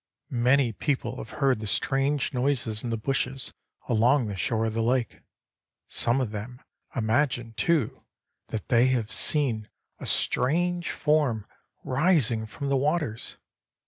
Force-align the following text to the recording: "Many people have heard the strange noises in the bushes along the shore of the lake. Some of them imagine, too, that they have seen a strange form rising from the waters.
"Many 0.41 0.71
people 0.73 1.17
have 1.17 1.37
heard 1.41 1.59
the 1.59 1.67
strange 1.67 2.33
noises 2.33 2.83
in 2.83 2.89
the 2.89 2.97
bushes 2.97 3.53
along 3.87 4.25
the 4.25 4.35
shore 4.35 4.65
of 4.65 4.73
the 4.73 4.81
lake. 4.81 5.21
Some 5.87 6.19
of 6.19 6.31
them 6.31 6.59
imagine, 6.95 7.53
too, 7.53 8.01
that 8.47 8.69
they 8.69 8.87
have 8.87 9.11
seen 9.11 9.69
a 9.99 10.07
strange 10.07 10.89
form 10.89 11.45
rising 11.83 12.47
from 12.47 12.67
the 12.69 12.77
waters. 12.77 13.37